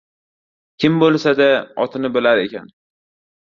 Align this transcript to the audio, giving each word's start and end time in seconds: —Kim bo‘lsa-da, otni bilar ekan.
—Kim 0.83 0.95
bo‘lsa-da, 1.03 1.47
otni 1.85 2.11
bilar 2.17 2.43
ekan. 2.47 2.73